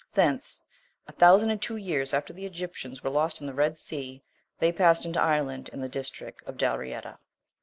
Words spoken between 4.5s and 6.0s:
they passed into Ireland, and the